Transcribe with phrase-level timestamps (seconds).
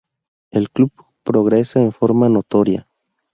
[0.49, 0.91] El club
[1.23, 2.87] progresa en forma notoria.